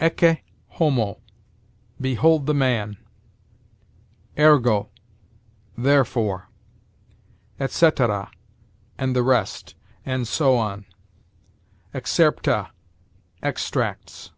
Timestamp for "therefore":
5.76-6.48